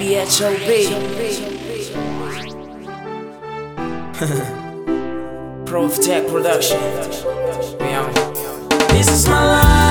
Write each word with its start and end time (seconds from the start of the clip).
DBHOB. 0.00 0.70
Pro 5.66 5.88
Tech 5.90 6.26
Production. 6.26 6.80
This 8.88 9.10
is 9.10 9.28
my 9.28 9.44
life. 9.44 9.89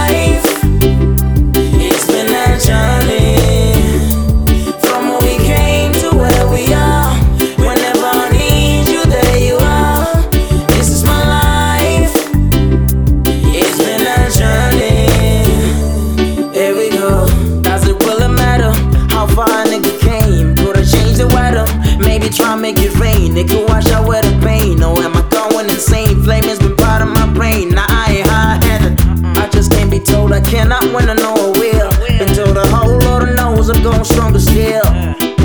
Stronger 34.04 34.40
still. 34.40 34.86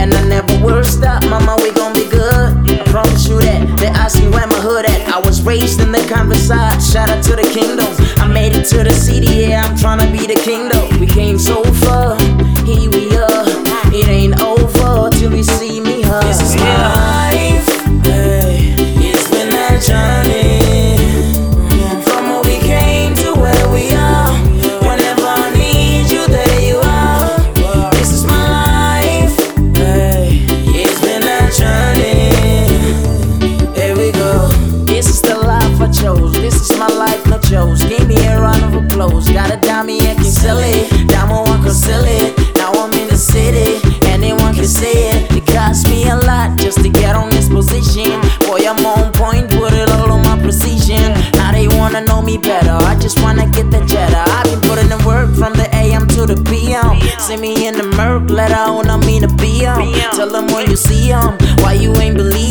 And 0.00 0.12
I 0.12 0.22
never 0.28 0.54
will 0.64 0.84
stop, 0.84 1.22
mama. 1.24 1.56
We 1.62 1.72
gon' 1.72 1.94
be 1.94 2.08
good. 2.08 2.70
I 2.70 2.84
promise 2.86 3.26
you 3.28 3.40
that. 3.40 3.78
They 3.78 3.86
ask 3.86 4.20
me 4.20 4.28
where 4.28 4.46
my 4.46 4.58
hood 4.58 4.84
at. 4.84 5.08
I 5.08 5.18
was 5.20 5.42
raised 5.42 5.80
in 5.80 5.92
the 5.92 6.04
countryside. 6.08 6.82
Shout 6.82 7.08
out 7.10 7.22
to 7.24 7.36
the 7.36 7.48
kingdom. 7.52 7.88
I 8.18 8.26
made 8.26 8.54
it 8.54 8.66
to 8.68 8.84
the 8.84 8.92
city. 8.92 9.26
Yeah, 9.26 9.64
I'm 9.64 9.76
tryna 9.76 10.12
be 10.12 10.26
the 10.26 10.40
king 10.40 10.68
though. 10.68 10.88
We 10.98 11.06
came 11.06 11.38
so 11.38 11.62
far. 11.84 12.16
Here 12.64 12.90
we 12.90 13.16
are. 13.16 13.44
It 13.92 14.08
ain't 14.08 14.40
over 14.40 15.10
till 15.10 15.30
we 15.30 15.42
see 15.42 15.80
me 15.80 16.02
hug. 16.02 16.24
This 16.24 16.42
is 16.42 16.56
my 16.56 16.76
life. 16.82 17.73
Me 52.34 52.42
better. 52.42 52.72
I 52.72 52.96
just 52.98 53.22
wanna 53.22 53.46
get 53.50 53.70
the 53.70 53.80
cheddar. 53.86 54.24
I've 54.36 54.44
been 54.44 54.60
putting 54.68 54.88
in 54.88 54.98
work 55.04 55.30
from 55.34 55.52
the 55.54 55.68
AM 55.74 56.06
to 56.08 56.27
the 56.27 56.36
PM. 56.50 57.00
See 57.18 57.36
me 57.36 57.66
in 57.66 57.76
the 57.76 57.84
murk, 57.96 58.30
let 58.30 58.50
out 58.50 58.86
I 58.88 58.96
mean 59.06 59.22
the 59.22 59.28
BM. 59.42 59.94
Tell 60.16 60.30
them 60.30 60.46
when 60.48 60.70
you 60.70 60.76
see 60.76 61.12
'em. 61.12 61.38
Why 61.62 61.74
you 61.74 61.94
ain't 61.96 62.16
believe? 62.16 62.44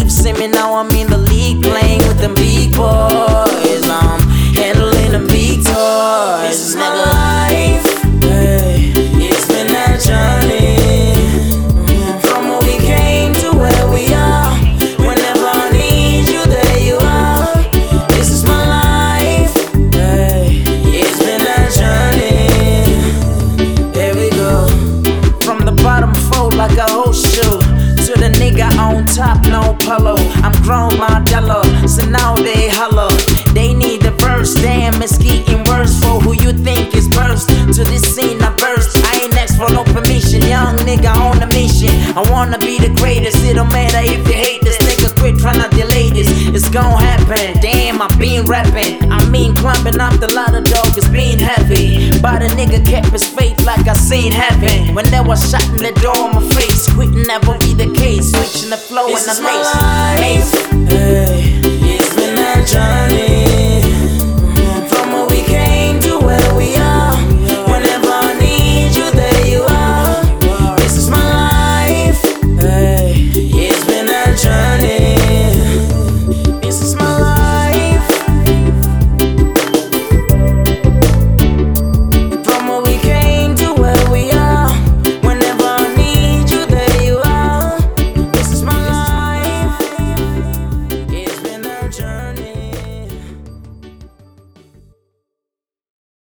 Pillow. 29.85 30.15
I'm 30.43 30.55
grown, 30.63 30.97
my 30.97 31.21
dollar, 31.25 31.63
so 31.87 32.03
now 32.09 32.35
they 32.35 32.69
holler. 32.69 33.11
They 33.53 33.73
need 33.73 34.01
the 34.01 34.11
verse, 34.11 34.55
damn, 34.55 35.01
it's 35.01 35.17
getting 35.17 35.63
worse 35.65 35.99
for 35.99 36.19
who 36.19 36.33
you 36.33 36.51
think 36.53 36.95
is 36.95 37.07
burst. 37.07 37.49
To 37.49 37.83
this 37.83 38.03
scene, 38.15 38.41
I 38.41 38.55
burst. 38.57 38.97
I 39.03 39.23
ain't 39.23 39.35
asked 39.35 39.57
for 39.57 39.69
no 39.71 39.83
permission, 39.83 40.41
young 40.43 40.77
nigga 40.87 41.13
on 41.15 41.41
a 41.43 41.47
mission. 41.47 41.93
I 42.17 42.23
wanna 42.31 42.57
be 42.59 42.79
the 42.79 42.93
greatest, 42.95 43.43
it 43.43 43.55
don't 43.55 43.71
matter 43.71 44.01
if 44.01 44.27
you 44.27 44.33
hate 44.33 44.61
this 44.61 44.77
nigga. 44.77 45.03
Quit 45.23 45.39
trying 45.39 45.61
to 45.61 45.69
delay 45.73 46.09
this, 46.09 46.27
it's 46.51 46.67
gon' 46.67 46.99
happen. 46.99 47.55
Damn, 47.61 48.01
I 48.01 48.07
been 48.19 48.43
rapping. 48.43 49.09
I 49.09 49.23
mean, 49.29 49.55
climbing 49.55 50.01
up 50.01 50.19
the 50.19 50.27
ladder, 50.35 50.59
dog, 50.59 50.97
it's 50.97 51.07
been 51.07 51.39
heavy. 51.39 52.11
But 52.19 52.43
a 52.43 52.47
nigga 52.59 52.85
kept 52.85 53.07
his 53.07 53.23
faith 53.23 53.55
like 53.65 53.87
I 53.87 53.93
seen 53.93 54.33
heaven. 54.33 54.93
When 54.93 55.05
they 55.11 55.21
was 55.21 55.39
shot 55.49 55.63
in 55.69 55.77
the 55.77 55.93
door, 56.03 56.17
on 56.17 56.35
my 56.35 56.43
face, 56.55 56.91
quit 56.91 57.09
never 57.11 57.57
be 57.59 57.73
the 57.73 57.87
case. 57.95 58.32
Switching 58.43 58.71
the 58.71 58.77
flow 58.77 59.05
and 59.07 59.15
the 59.15 60.15
This 60.17 60.53
is 60.53 60.62